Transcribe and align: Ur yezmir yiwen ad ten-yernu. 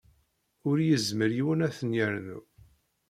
Ur 0.69 0.77
yezmir 0.87 1.31
yiwen 1.37 1.63
ad 1.67 1.73
ten-yernu. 1.77 2.39